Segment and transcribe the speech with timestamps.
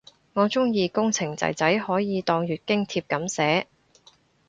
[0.33, 3.67] 我鍾意工程仔仔可以當月經帖噉寫